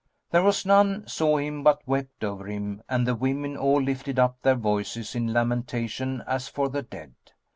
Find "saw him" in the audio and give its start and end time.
1.07-1.61